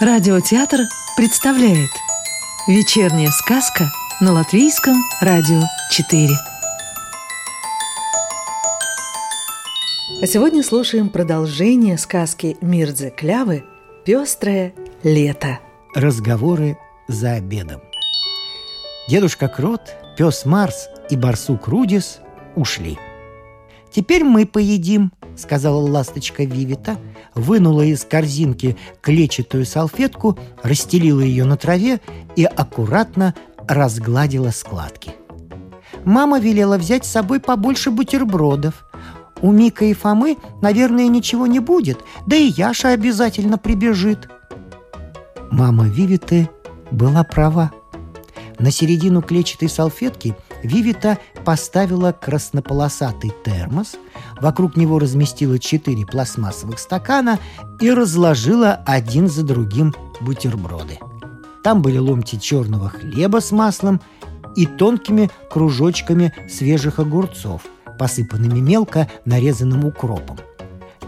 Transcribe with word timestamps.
Радиотеатр 0.00 0.82
представляет 1.16 1.90
Вечерняя 2.68 3.30
сказка 3.30 3.86
на 4.20 4.32
Латвийском 4.32 4.94
радио 5.20 5.60
4 5.90 6.28
А 10.22 10.26
сегодня 10.28 10.62
слушаем 10.62 11.08
продолжение 11.08 11.98
сказки 11.98 12.56
Мирдзе 12.60 13.10
Клявы 13.10 13.64
«Пестрое 14.04 14.72
лето» 15.02 15.58
Разговоры 15.96 16.78
за 17.08 17.32
обедом. 17.32 17.80
Дедушка 19.08 19.48
Крот, 19.48 19.96
пес 20.16 20.44
Марс 20.44 20.88
и 21.10 21.16
барсук 21.16 21.66
Рудис 21.66 22.20
ушли. 22.54 23.00
«Теперь 23.90 24.22
мы 24.22 24.46
поедим»,— 24.46 25.10
сказала 25.38 25.78
ласточка 25.78 26.44
Вивита, 26.44 26.96
вынула 27.34 27.82
из 27.82 28.04
корзинки 28.04 28.76
клетчатую 29.00 29.64
салфетку, 29.64 30.38
расстелила 30.62 31.20
ее 31.20 31.44
на 31.44 31.56
траве 31.56 32.00
и 32.36 32.44
аккуратно 32.44 33.34
разгладила 33.66 34.50
складки. 34.50 35.12
Мама 36.04 36.38
велела 36.40 36.78
взять 36.78 37.04
с 37.04 37.10
собой 37.10 37.40
побольше 37.40 37.90
бутербродов. 37.90 38.84
У 39.40 39.52
Мика 39.52 39.84
и 39.84 39.94
Фомы, 39.94 40.36
наверное, 40.62 41.06
ничего 41.06 41.46
не 41.46 41.60
будет, 41.60 42.00
да 42.26 42.36
и 42.36 42.46
Яша 42.48 42.90
обязательно 42.90 43.58
прибежит. 43.58 44.28
Мама 45.50 45.86
Вивиты 45.86 46.50
была 46.90 47.24
права. 47.24 47.70
На 48.58 48.72
середину 48.72 49.22
клетчатой 49.22 49.68
салфетки 49.68 50.34
Вивита 50.62 51.18
поставила 51.44 52.12
краснополосатый 52.12 53.32
термос, 53.44 53.96
вокруг 54.40 54.76
него 54.76 54.98
разместила 54.98 55.58
четыре 55.58 56.06
пластмассовых 56.06 56.78
стакана 56.78 57.38
и 57.80 57.90
разложила 57.90 58.80
один 58.86 59.28
за 59.28 59.44
другим 59.44 59.94
бутерброды. 60.20 60.98
Там 61.62 61.82
были 61.82 61.98
ломти 61.98 62.38
черного 62.38 62.88
хлеба 62.88 63.40
с 63.40 63.50
маслом 63.50 64.00
и 64.56 64.66
тонкими 64.66 65.30
кружочками 65.50 66.32
свежих 66.48 66.98
огурцов, 66.98 67.62
посыпанными 67.98 68.60
мелко 68.60 69.10
нарезанным 69.24 69.84
укропом. 69.84 70.38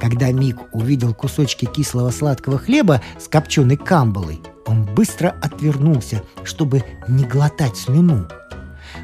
Когда 0.00 0.32
Мик 0.32 0.56
увидел 0.72 1.14
кусочки 1.14 1.66
кислого 1.66 2.10
сладкого 2.10 2.58
хлеба 2.58 3.02
с 3.18 3.28
копченой 3.28 3.76
камбалой, 3.76 4.40
он 4.66 4.84
быстро 4.84 5.34
отвернулся, 5.42 6.22
чтобы 6.42 6.84
не 7.06 7.24
глотать 7.24 7.76
слюну. 7.76 8.26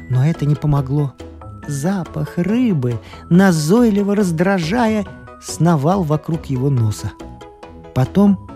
Но 0.09 0.25
это 0.25 0.45
не 0.45 0.55
помогло. 0.55 1.13
Запах 1.67 2.37
рыбы, 2.37 2.99
назойливо 3.29 4.15
раздражая, 4.15 5.05
сновал 5.41 6.03
вокруг 6.03 6.45
его 6.45 6.69
носа. 6.69 7.11
Потом 7.93 8.49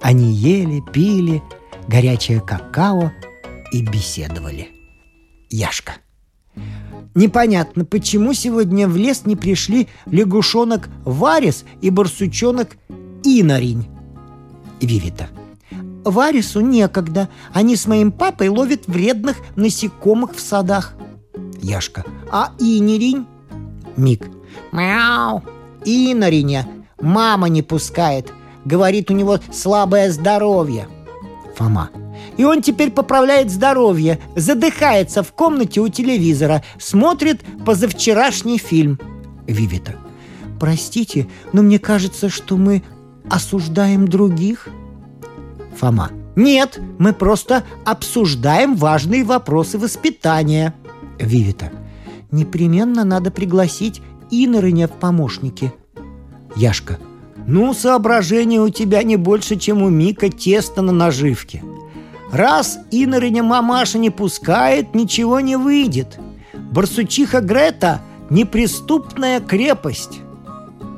они 0.00 0.32
ели, 0.32 0.82
пили 0.92 1.42
горячее 1.88 2.40
какао 2.40 3.12
и 3.72 3.82
беседовали. 3.82 4.68
Яшка. 5.50 5.94
Непонятно, 7.14 7.84
почему 7.84 8.34
сегодня 8.34 8.88
в 8.88 8.96
лес 8.96 9.24
не 9.24 9.36
пришли 9.36 9.88
лягушонок 10.06 10.88
Варис 11.04 11.64
и 11.80 11.90
барсучонок 11.90 12.76
Иноринь. 13.22 13.86
Вивита. 14.80 15.28
Варису 16.04 16.60
некогда. 16.60 17.28
Они 17.52 17.76
с 17.76 17.86
моим 17.86 18.12
папой 18.12 18.48
ловят 18.48 18.86
вредных 18.86 19.36
насекомых 19.56 20.34
в 20.34 20.40
садах. 20.40 20.94
Яшка. 21.64 22.04
А 22.30 22.52
Инеринь? 22.58 23.26
Мик. 23.96 24.28
Мяу. 24.72 25.42
Инориня. 25.84 26.68
Мама 27.00 27.48
не 27.48 27.62
пускает. 27.62 28.32
Говорит, 28.64 29.10
у 29.10 29.14
него 29.14 29.38
слабое 29.52 30.10
здоровье. 30.10 30.88
Фома. 31.56 31.90
И 32.36 32.44
он 32.44 32.62
теперь 32.62 32.90
поправляет 32.90 33.50
здоровье, 33.50 34.18
задыхается 34.36 35.22
в 35.22 35.32
комнате 35.32 35.80
у 35.80 35.88
телевизора, 35.88 36.62
смотрит 36.78 37.42
позавчерашний 37.64 38.58
фильм. 38.58 38.98
Вивита. 39.46 39.94
Простите, 40.60 41.28
но 41.52 41.62
мне 41.62 41.78
кажется, 41.78 42.28
что 42.28 42.56
мы 42.56 42.82
осуждаем 43.30 44.06
других. 44.08 44.68
Фома. 45.78 46.10
Нет, 46.36 46.80
мы 46.98 47.12
просто 47.12 47.64
обсуждаем 47.84 48.74
важные 48.74 49.24
вопросы 49.24 49.78
воспитания. 49.78 50.74
Вивита. 51.18 51.70
Непременно 52.30 53.04
надо 53.04 53.30
пригласить 53.30 54.02
Инорыня 54.30 54.88
в 54.88 54.92
помощники. 54.92 55.72
Яшка. 56.56 56.98
Ну, 57.46 57.74
соображения 57.74 58.60
у 58.60 58.70
тебя 58.70 59.02
не 59.02 59.16
больше, 59.16 59.56
чем 59.56 59.82
у 59.82 59.90
Мика 59.90 60.30
теста 60.30 60.82
на 60.82 60.92
наживке. 60.92 61.62
Раз 62.32 62.78
Инорыня 62.90 63.42
мамаша 63.42 63.98
не 63.98 64.10
пускает, 64.10 64.94
ничего 64.94 65.40
не 65.40 65.56
выйдет. 65.56 66.18
Барсучиха 66.72 67.40
Грета– 67.40 68.00
неприступная 68.30 69.40
крепость. 69.40 70.20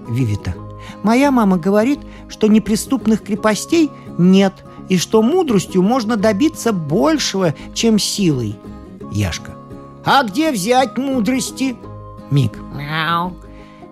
Вивита. 0.09 0.55
Моя 1.03 1.31
мама 1.31 1.59
говорит, 1.59 1.99
что 2.28 2.47
неприступных 2.47 3.22
крепостей 3.22 3.91
нет, 4.19 4.55
и 4.88 4.99
что 4.99 5.21
мудростью 5.21 5.82
можно 5.82 6.16
добиться 6.16 6.72
большего, 6.72 7.55
чем 7.75 7.99
силой. 7.99 8.56
Яшка. 9.12 9.56
А 10.06 10.22
где 10.22 10.53
взять 10.53 10.97
мудрости? 10.97 11.77
Мик. 12.31 12.56
Мяу. 12.72 13.37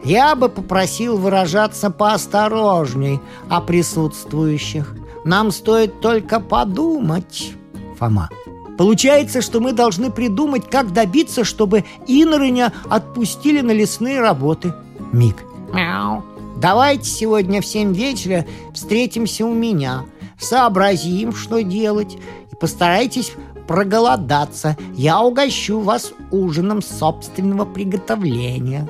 Я 0.04 0.36
бы 0.36 0.48
попросил 0.48 1.18
выражаться 1.18 1.90
поосторожней 1.90 3.20
о 3.50 3.60
присутствующих. 3.60 4.94
Нам 5.24 5.50
стоит 5.50 6.00
только 6.00 6.38
подумать. 6.38 7.54
Фома. 7.98 8.30
Получается, 8.78 9.42
что 9.42 9.58
мы 9.58 9.72
должны 9.72 10.12
придумать, 10.12 10.70
как 10.70 10.92
добиться, 10.92 11.42
чтобы 11.42 11.84
Инорыня 12.06 12.72
отпустили 12.88 13.60
на 13.60 13.72
лесные 13.72 14.20
работы. 14.20 14.72
Мик. 15.12 15.42
Мяу. 15.72 16.22
Давайте 16.58 17.06
сегодня 17.06 17.60
в 17.60 17.66
семь 17.66 17.92
вечера 17.92 18.46
встретимся 18.72 19.44
у 19.46 19.52
меня. 19.52 20.04
Сообразим, 20.38 21.34
что 21.34 21.62
делать. 21.62 22.18
И 22.52 22.56
постарайтесь 22.56 23.32
проголодаться. 23.66 24.76
Я 24.94 25.20
угощу 25.20 25.80
вас 25.80 26.12
ужином 26.30 26.82
собственного 26.82 27.64
приготовления. 27.64 28.88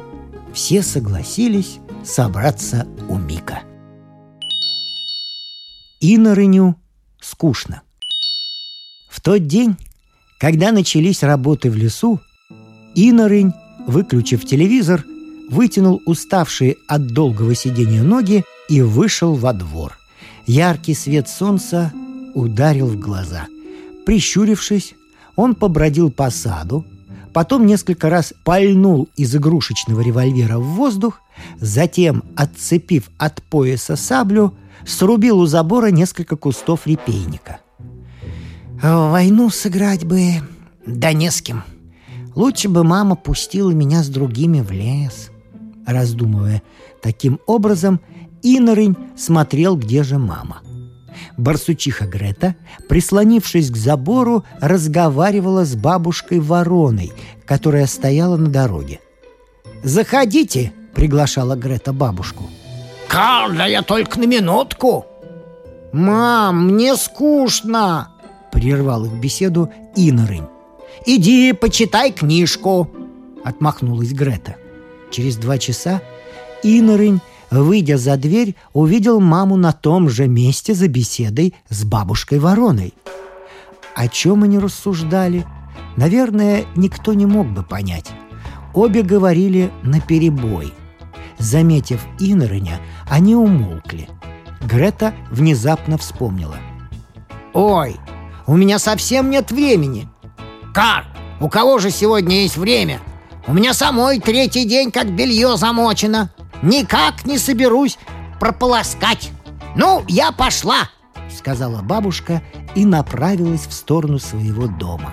Все 0.53 0.83
согласились 0.83 1.79
собраться 2.05 2.87
у 3.09 3.17
Мика. 3.17 3.61
Инорыню 6.01 6.77
скучно. 7.21 7.83
В 9.09 9.21
тот 9.21 9.47
день, 9.47 9.77
когда 10.39 10.71
начались 10.71 11.23
работы 11.23 11.71
в 11.71 11.77
лесу, 11.77 12.21
Инорынь, 12.95 13.53
выключив 13.87 14.45
телевизор, 14.45 15.05
вытянул 15.51 16.01
уставшие 16.06 16.77
от 16.89 17.09
долгого 17.09 17.55
сидения 17.55 18.03
ноги 18.03 18.45
и 18.69 18.83
вышел 18.83 19.35
во 19.35 19.53
двор. 19.53 19.99
Яркий 20.47 20.95
свет 20.95 21.29
солнца 21.29 21.93
ударил 22.35 22.87
в 22.87 22.99
глаза. 22.99 23.47
Прищурившись, 24.05 24.95
он 25.37 25.55
побродил 25.55 26.11
по 26.11 26.31
саду, 26.31 26.85
потом 27.33 27.67
несколько 27.67 28.11
раз 28.11 28.33
пальнул 28.45 29.09
из 29.17 29.35
игрушечного 29.35 30.01
револьвера 30.01 30.59
в 30.59 30.65
воздух, 30.65 31.21
затем, 31.59 32.23
отцепив 32.37 33.11
от 33.19 33.43
пояса 33.43 33.97
саблю, 33.97 34.55
срубил 34.87 35.41
у 35.41 35.47
забора 35.47 35.87
несколько 35.89 36.37
кустов 36.37 36.87
репейника. 36.87 37.61
«В 38.83 39.11
войну 39.11 39.51
сыграть 39.51 40.05
бы, 40.05 40.43
да 40.87 41.13
не 41.13 41.31
с 41.31 41.41
кем. 41.41 41.65
Лучше 42.35 42.69
бы 42.69 42.85
мама 42.85 43.17
пустила 43.17 43.71
меня 43.71 44.03
с 44.03 44.09
другими 44.09 44.61
в 44.61 44.71
лес». 44.71 45.31
Раздумывая 45.87 46.62
таким 47.03 47.41
образом, 47.47 48.00
Инорынь 48.43 48.97
смотрел, 49.17 49.77
где 49.77 50.03
же 50.03 50.19
мама. 50.19 50.61
Барсучиха 51.37 52.06
Грета, 52.06 52.55
прислонившись 52.88 53.70
к 53.70 53.76
забору, 53.76 54.44
разговаривала 54.61 55.64
с 55.64 55.75
бабушкой 55.75 56.40
Вороной, 56.40 57.12
которая 57.44 57.87
стояла 57.87 58.37
на 58.37 58.49
дороге. 58.49 59.00
«Заходите!»— 59.82 60.72
приглашала 60.94 61.56
Грета 61.56 61.93
бабушку. 61.93 62.44
«Карла, 63.08 63.69
я 63.69 63.82
только 63.82 64.19
на 64.19 64.25
минутку!» 64.25 65.06
«Мам, 65.93 66.72
мне 66.72 66.96
скучно!»— 66.96 68.08
прервал 68.52 69.05
их 69.05 69.12
беседу 69.12 69.70
Инорынь. 69.94 70.49
«Иди, 71.06 71.52
почитай 71.52 72.11
книжку!»— 72.11 72.90
отмахнулась 73.44 74.12
Грета. 74.12 74.56
Через 75.11 75.37
два 75.37 75.58
часа 75.58 76.02
Инорынь, 76.64 77.20
выйдя 77.62 77.99
за 77.99 78.17
дверь, 78.17 78.56
увидел 78.73 79.21
маму 79.21 79.56
на 79.56 79.73
том 79.73 80.09
же 80.09 80.27
месте 80.27 80.75
за 80.75 80.89
беседой 80.89 81.55
с 81.69 81.85
бабушкой 81.85 82.39
Вороной. 82.39 82.95
О 83.95 84.09
чем 84.09 84.43
они 84.43 84.59
рассуждали, 84.59 85.47
наверное, 85.97 86.65
никто 86.75 87.15
не 87.15 87.27
мог 87.27 87.47
бы 87.49 87.62
понять. 87.62 88.11
Обе 88.75 89.03
говорили 89.03 89.71
наперебой. 89.83 90.73
Заметив 91.39 92.05
Инорыня, 92.19 92.81
они 93.09 93.37
умолкли. 93.37 94.09
Грета 94.62 95.15
внезапно 95.31 95.99
вспомнила. 95.99 96.57
Ой, 97.53 97.97
у 98.47 98.57
меня 98.57 98.79
совсем 98.79 99.31
нет 99.31 99.53
времени. 99.53 100.09
Как? 100.73 101.05
У 101.41 101.49
кого 101.49 101.79
же 101.79 101.91
сегодня 101.91 102.43
есть 102.43 102.57
время? 102.57 103.00
У 103.47 103.53
меня 103.53 103.75
самой 103.75 104.21
третий 104.21 104.65
день, 104.65 104.91
как 104.91 105.15
белье 105.15 105.57
замочено. 105.57 106.31
Никак 106.64 107.26
не 107.26 107.37
соберусь 107.37 107.99
прополоскать. 108.40 109.31
Ну, 109.76 110.02
я 110.08 110.32
пошла, 110.32 110.88
сказала 111.31 111.82
бабушка 111.82 112.43
и 112.75 112.87
направилась 112.87 113.66
в 113.66 113.72
сторону 113.72 114.19
своего 114.19 114.66
дома. 114.66 115.12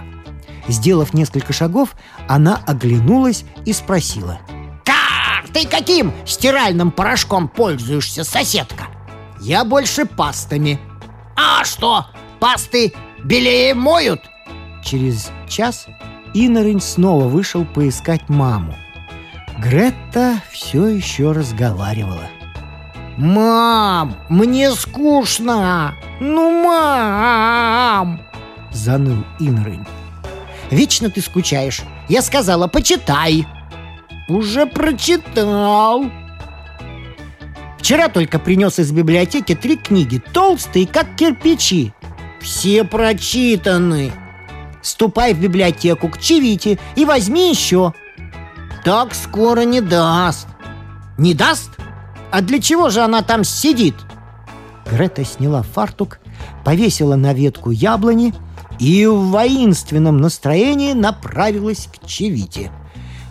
Сделав 0.69 1.13
несколько 1.13 1.51
шагов, 1.51 1.95
она 2.29 2.61
оглянулась 2.65 3.43
и 3.65 3.73
спросила. 3.73 4.39
«Как? 4.85 5.49
Ты 5.51 5.67
каким 5.67 6.13
стиральным 6.25 6.89
порошком 6.89 7.49
пользуешься, 7.49 8.23
соседка?» 8.23 8.85
«Я 9.41 9.65
больше 9.65 10.05
пастами». 10.05 10.79
«А 11.35 11.65
что, 11.65 12.05
пасты 12.39 12.93
белее 13.25 13.73
моют?» 13.73 14.21
Через 14.85 15.29
час 15.49 15.87
Инорень 16.33 16.79
снова 16.79 17.25
вышел 17.25 17.65
поискать 17.65 18.29
маму. 18.29 18.75
Гретта 19.59 20.41
все 20.51 20.87
еще 20.87 21.31
разговаривала. 21.31 22.29
«Мам, 23.17 24.15
мне 24.29 24.71
скучно! 24.71 25.95
Ну, 26.19 26.63
мам!» 26.63 28.21
Заныл 28.71 29.23
Инорень. 29.39 29.85
«Вечно 30.69 31.09
ты 31.09 31.21
скучаешь. 31.21 31.81
Я 32.07 32.21
сказала, 32.21 32.67
почитай!» 32.67 33.45
«Уже 34.29 34.65
прочитал!» 34.65 36.05
Вчера 37.77 38.07
только 38.07 38.39
принес 38.39 38.79
из 38.79 38.91
библиотеки 38.91 39.55
три 39.55 39.75
книги, 39.75 40.21
толстые, 40.33 40.87
как 40.87 41.15
кирпичи. 41.15 41.93
Все 42.39 42.83
прочитаны. 42.83 44.11
Ступай 44.81 45.33
в 45.33 45.39
библиотеку 45.39 46.07
к 46.07 46.19
Чевите 46.19 46.79
и 46.95 47.05
возьми 47.05 47.49
еще. 47.49 47.93
Так 48.83 49.13
скоро 49.13 49.61
не 49.61 49.79
даст. 49.79 50.47
Не 51.17 51.33
даст? 51.33 51.69
А 52.31 52.41
для 52.41 52.59
чего 52.59 52.89
же 52.89 53.01
она 53.01 53.21
там 53.21 53.43
сидит? 53.43 53.95
Грета 54.89 55.23
сняла 55.23 55.61
фартук, 55.61 56.19
повесила 56.65 57.15
на 57.15 57.33
ветку 57.33 57.69
яблони 57.69 58.33
и 58.79 59.05
в 59.05 59.29
воинственном 59.29 60.17
настроении 60.17 60.93
направилась 60.93 61.87
к 61.87 62.07
Чевите. 62.07 62.71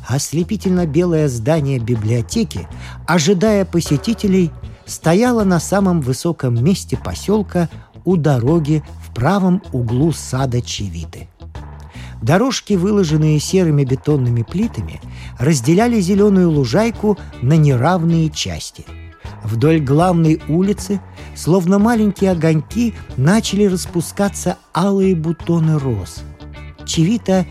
Ослепительно-белое 0.06 1.29
здание 1.29 1.79
библиотеки, 1.79 2.69
ожидая 3.06 3.64
посетителей, 3.64 4.50
стояло 4.87 5.44
на 5.44 5.58
самом 5.58 6.00
высоком 6.00 6.62
месте 6.62 6.96
поселка 6.96 7.69
у 8.05 8.17
дороги 8.17 8.85
в 9.05 9.14
правом 9.14 9.62
углу 9.73 10.12
сада 10.12 10.62
Чевиты. 10.62 11.29
Дорожки, 12.22 12.75
выложенные 12.75 13.40
серыми 13.40 13.84
бетонными 13.84 14.43
плитами, 14.43 15.00
разделяли 15.38 16.00
зеленую 16.00 16.50
лужайку 16.50 17.17
на 17.40 17.56
неравные 17.56 18.28
части. 18.31 18.84
Вдоль 19.43 19.81
главной 19.81 20.40
улицы, 20.49 21.00
словно 21.34 21.78
маленькие 21.78 22.32
огоньки, 22.32 22.94
начали 23.17 23.64
распускаться 23.64 24.58
алые 24.75 25.14
бутоны 25.14 25.78
роз. 25.78 26.22
Чевита 26.84 27.46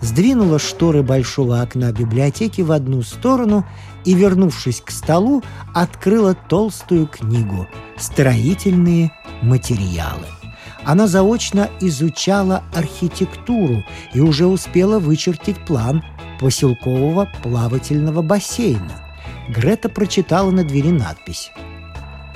сдвинула 0.00 0.58
шторы 0.60 1.02
большого 1.02 1.60
окна 1.60 1.90
библиотеки 1.92 2.60
в 2.60 2.70
одну 2.70 3.02
сторону 3.02 3.66
и, 4.04 4.14
вернувшись 4.14 4.80
к 4.80 4.90
столу, 4.90 5.42
открыла 5.74 6.34
толстую 6.34 7.08
книгу 7.08 7.66
«Строительные 7.98 9.10
материалы» 9.42 10.43
она 10.84 11.06
заочно 11.06 11.70
изучала 11.80 12.62
архитектуру 12.74 13.84
и 14.12 14.20
уже 14.20 14.46
успела 14.46 14.98
вычертить 14.98 15.64
план 15.64 16.02
поселкового 16.40 17.28
плавательного 17.42 18.22
бассейна. 18.22 19.02
Грета 19.48 19.88
прочитала 19.88 20.50
на 20.50 20.64
двери 20.64 20.90
надпись 20.90 21.50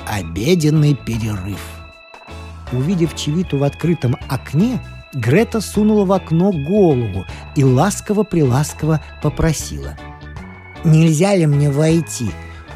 «Обеденный 0.06 0.95
перерыв». 0.95 1.61
Увидев 2.73 3.17
Чевиту 3.17 3.59
в 3.59 3.65
открытом 3.65 4.17
окне, 4.29 4.79
Грета 5.15 5.61
сунула 5.61 6.05
в 6.05 6.12
окно 6.12 6.53
голову 6.53 7.25
и 7.56 7.65
ласково-приласково 7.65 9.00
попросила. 9.23 9.97
«Нельзя 10.85 11.35
ли 11.35 11.47
мне 11.47 11.71
войти? 11.71 12.31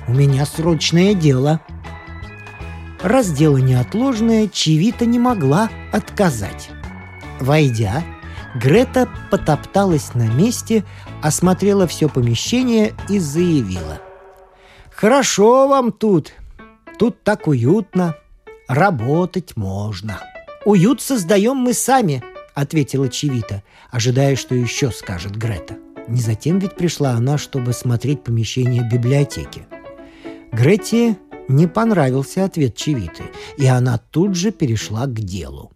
У 0.08 0.12
меня 0.12 0.46
срочное 0.46 1.14
дело». 1.14 1.60
Раз 3.02 3.32
дело 3.32 3.56
неотложное, 3.56 4.46
Чевита 4.46 5.06
не 5.06 5.18
могла 5.18 5.70
отказать. 5.92 6.70
Войдя, 7.40 8.04
Грета 8.54 9.08
потопталась 9.30 10.14
на 10.14 10.28
месте, 10.28 10.84
осмотрела 11.20 11.88
все 11.88 12.08
помещение 12.08 12.94
и 13.08 13.18
заявила. 13.18 14.00
«Хорошо 14.90 15.66
вам 15.66 15.90
тут. 15.90 16.32
Тут 16.98 17.24
так 17.24 17.48
уютно. 17.48 18.14
Работать 18.68 19.56
можно». 19.56 20.20
«Уют 20.64 21.02
создаем 21.02 21.56
мы 21.56 21.72
сами»,— 21.72 22.22
ответила 22.54 23.08
Чевита, 23.08 23.64
ожидая, 23.90 24.36
что 24.36 24.54
еще 24.54 24.92
скажет 24.92 25.34
Грета. 25.34 25.76
Не 26.06 26.20
затем 26.20 26.60
ведь 26.60 26.76
пришла 26.76 27.12
она, 27.12 27.36
чтобы 27.36 27.72
смотреть 27.72 28.22
помещение 28.22 28.88
библиотеки. 28.88 29.66
Грете 30.52 31.16
не 31.52 31.66
понравился 31.66 32.44
ответ 32.44 32.74
Чевиты, 32.76 33.24
и 33.56 33.66
она 33.66 33.98
тут 33.98 34.34
же 34.34 34.50
перешла 34.50 35.06
к 35.06 35.14
делу. 35.14 35.72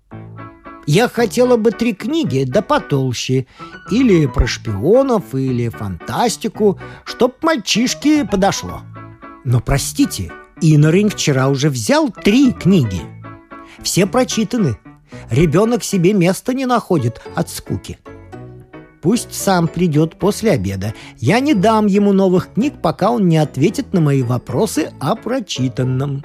Я 0.87 1.09
хотела 1.09 1.57
бы 1.57 1.73
три 1.73 1.95
книги, 1.95 2.45
да 2.47 2.63
потолще. 2.63 3.47
Или 3.91 4.27
про 4.27 4.47
шпионов, 4.47 5.35
или 5.35 5.69
фантастику, 5.69 6.79
чтоб 7.05 7.43
мальчишке 7.43 8.25
подошло. 8.25 8.83
Но 9.45 9.61
простите, 9.61 10.33
Инорин 10.61 11.11
вчера 11.11 11.49
уже 11.49 11.71
взял 11.71 12.11
три 12.11 12.53
книги. 12.53 13.01
Все 13.83 14.07
прочитаны. 14.07 14.79
Ребенок 15.31 15.83
себе 15.83 16.13
места 16.13 16.55
не 16.55 16.67
находит 16.67 17.21
от 17.35 17.51
скуки. 17.51 17.99
Пусть 19.03 19.35
сам 19.35 19.69
придет 19.69 20.19
после 20.19 20.53
обеда. 20.53 20.95
Я 21.19 21.41
не 21.41 21.55
дам 21.55 21.87
ему 21.87 22.13
новых 22.13 22.55
книг, 22.55 22.75
пока 22.83 23.11
он 23.11 23.29
не 23.29 23.39
ответит 23.39 23.93
на 23.93 24.01
мои 24.01 24.23
вопросы 24.23 24.93
о 25.01 25.15
прочитанном». 25.17 26.25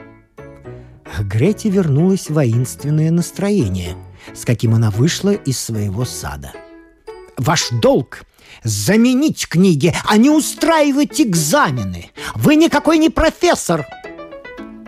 К 1.03 1.21
Грете 1.23 1.69
вернулось 1.69 2.29
воинственное 2.29 3.11
настроение, 3.11 3.97
с 4.33 4.45
каким 4.45 4.73
она 4.73 4.89
вышла 4.91 5.31
из 5.31 5.59
своего 5.59 6.05
сада. 6.05 6.53
«Ваш 7.37 7.69
долг— 7.81 8.23
заменить 8.63 9.47
книги, 9.47 9.93
а 10.07 10.17
не 10.17 10.29
устраивать 10.29 11.19
экзамены! 11.19 12.11
Вы 12.35 12.55
никакой 12.55 12.97
не 12.97 13.09
профессор!» 13.09 13.85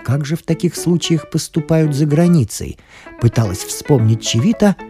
Как 0.05 0.25
же 0.25 0.35
в 0.35 0.43
таких 0.43 0.75
случаях 0.75 1.29
поступают 1.29 1.95
за 1.95 2.05
границей? 2.05 2.77
Пыталась 3.21 3.63
вспомнить 3.63 4.21
Чевита— 4.21 4.75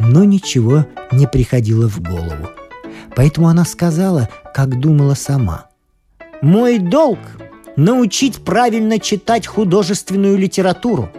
но 0.00 0.24
ничего 0.24 0.86
не 1.12 1.26
приходило 1.26 1.88
в 1.88 2.00
голову. 2.00 2.48
Поэтому 3.14 3.48
она 3.48 3.64
сказала, 3.64 4.28
как 4.54 4.80
думала 4.80 5.14
сама. 5.14 5.66
«Мой 6.42 6.78
долг— 6.78 7.18
научить 7.76 8.42
правильно 8.44 8.98
читать 8.98 9.46
художественную 9.46 10.38
литературу, 10.38 11.10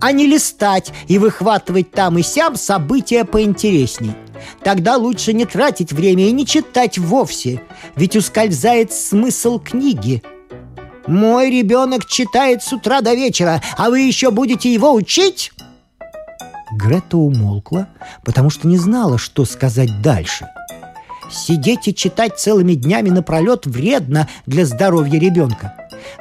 а 0.00 0.12
не 0.12 0.26
листать 0.26 0.92
и 1.08 1.18
выхватывать 1.18 1.90
там 1.90 2.18
и 2.18 2.22
сям 2.22 2.56
события 2.56 3.24
поинтересней. 3.24 4.12
Тогда 4.62 4.96
лучше 4.96 5.32
не 5.32 5.44
тратить 5.44 5.92
время 5.92 6.28
и 6.28 6.32
не 6.32 6.46
читать 6.46 6.96
вовсе, 6.96 7.60
ведь 7.96 8.16
ускользает 8.16 8.92
смысл 8.92 9.58
книги. 9.58 10.22
Мой 11.08 11.50
ребенок 11.50 12.06
читает 12.06 12.62
с 12.62 12.72
утра 12.72 13.00
до 13.00 13.14
вечера, 13.14 13.62
а 13.76 13.90
вы 13.90 14.00
еще 14.00 14.30
будете 14.30 14.72
его 14.72 14.92
учить?» 14.92 15.52
Грета 16.72 17.16
умолкла, 17.16 17.88
потому 18.24 18.50
что 18.50 18.68
не 18.68 18.76
знала, 18.76 19.18
что 19.18 19.44
сказать 19.44 20.02
дальше. 20.02 20.48
Сидеть 21.30 21.88
и 21.88 21.94
читать 21.94 22.38
целыми 22.38 22.72
днями 22.74 23.10
напролет 23.10 23.66
вредно 23.66 24.28
для 24.46 24.64
здоровья 24.64 25.18
ребенка. 25.18 25.74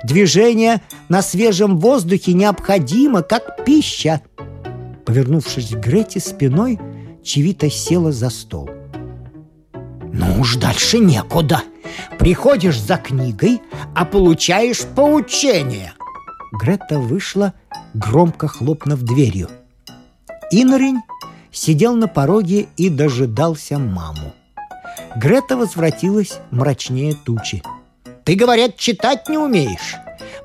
Движение 0.04 0.82
на 1.08 1.22
свежем 1.22 1.78
воздухе 1.78 2.34
необходимо, 2.34 3.22
как 3.22 3.64
пища. 3.64 4.22
Повернувшись 5.06 5.70
к 5.70 5.78
Грете 5.78 6.20
спиной, 6.20 6.80
Чевита 7.24 7.70
села 7.70 8.12
за 8.12 8.30
стол. 8.30 8.70
«Ну 10.12 10.42
уж 10.42 10.56
дальше 10.56 11.00
некуда. 11.00 11.62
Приходишь 12.20 12.80
за 12.80 12.98
книгой, 12.98 13.62
а 13.96 14.06
получаешь 14.06 14.82
поучение». 14.84 15.94
Грета 16.54 16.98
вышла, 17.00 17.54
громко 17.94 18.48
хлопнув 18.48 19.02
дверью– 19.02 19.50
Инрень 20.52 21.02
сидел 21.52 21.96
на 21.96 22.08
пороге 22.08 22.68
и 22.78 22.90
дожидался 22.90 23.78
маму. 23.78 24.34
Грета 25.16 25.58
возвратилась 25.58 26.40
мрачнее 26.52 27.16
тучи. 27.26 27.62
«Ты, 28.24 28.36
говорят, 28.36 28.78
читать 28.78 29.28
не 29.30 29.38
умеешь. 29.38 29.96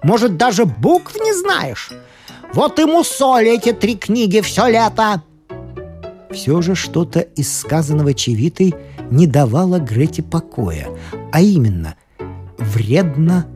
Может, 0.02 0.36
даже 0.36 0.64
букв 0.64 1.16
не 1.16 1.32
знаешь. 1.32 1.90
Вот 2.52 2.78
и 2.78 2.84
мусоль 2.84 3.48
эти 3.48 3.72
три 3.72 3.96
книги 3.96 4.40
все 4.40 4.66
лето. 4.66 5.22
Все 6.30 6.60
же 6.62 6.74
что-то 6.74 7.20
из 7.20 7.60
сказанного 7.60 8.14
Чевитой 8.14 8.74
не 9.10 9.26
давало 9.26 9.78
Грете 9.78 10.22
покоя, 10.22 10.88
а 11.30 11.40
именно 11.40 11.94
вредно 12.58 13.46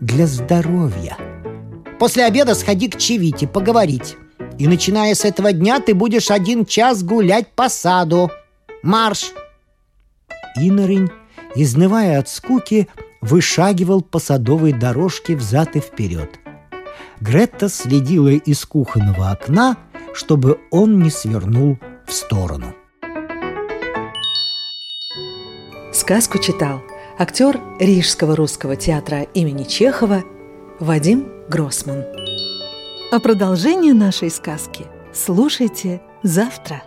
для 0.00 0.26
здоровья. 0.26 1.16
После 1.98 2.24
обеда 2.24 2.54
сходи 2.54 2.88
к 2.88 2.98
Чевите 2.98 3.48
поговорить. 3.48 4.16
И 4.58 4.66
начиная 4.66 5.14
с 5.14 5.24
этого 5.24 5.52
дня 5.52 5.80
ты 5.80 5.94
будешь 5.94 6.30
один 6.30 6.64
час 6.64 7.02
гулять 7.02 7.48
по 7.52 7.68
саду. 7.68 8.30
Марш!» 8.82 9.32
Инорень, 10.56 11.10
изнывая 11.54 12.18
от 12.18 12.28
скуки, 12.28 12.88
вышагивал 13.20 14.00
по 14.00 14.18
садовой 14.18 14.72
дорожке 14.72 15.36
взад 15.36 15.76
и 15.76 15.80
вперед. 15.80 16.30
Гретта 17.20 17.68
следила 17.68 18.28
из 18.28 18.64
кухонного 18.64 19.30
окна, 19.30 19.76
чтобы 20.14 20.60
он 20.70 21.00
не 21.00 21.10
свернул 21.10 21.78
в 22.06 22.12
сторону. 22.12 22.74
Сказку 25.92 26.38
читал 26.38 26.82
актер 27.18 27.58
Рижского 27.80 28.36
русского 28.36 28.76
театра 28.76 29.22
имени 29.34 29.64
Чехова 29.64 30.24
Вадим 30.78 31.26
Гроссман. 31.48 32.04
А 33.16 33.18
продолжение 33.18 33.94
нашей 33.94 34.28
сказки 34.28 34.84
слушайте 35.14 36.02
завтра. 36.22 36.82